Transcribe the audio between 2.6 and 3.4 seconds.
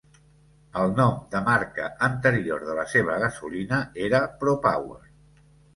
de la seva